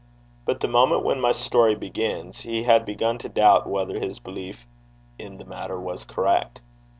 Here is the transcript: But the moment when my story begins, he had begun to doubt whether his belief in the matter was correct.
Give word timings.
But 0.45 0.61
the 0.61 0.67
moment 0.67 1.03
when 1.03 1.21
my 1.21 1.31
story 1.31 1.75
begins, 1.75 2.39
he 2.41 2.63
had 2.63 2.87
begun 2.87 3.19
to 3.19 3.29
doubt 3.29 3.69
whether 3.69 3.99
his 3.99 4.17
belief 4.17 4.65
in 5.19 5.37
the 5.37 5.45
matter 5.45 5.79
was 5.79 6.05
correct. 6.05 6.59